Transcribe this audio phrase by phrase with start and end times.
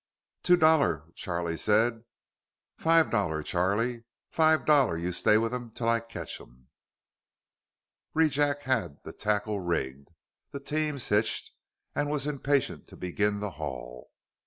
[0.41, 2.05] "Two dollar," Charlie said.
[2.75, 4.05] "Five dollar, Charlie.
[4.31, 6.69] Five dollar, you stay with 'em till I catch 'em."
[8.15, 10.11] Rejack had the tackle rigged,
[10.49, 11.51] the teams hitched,
[11.93, 14.09] and was impatient to begin the haul.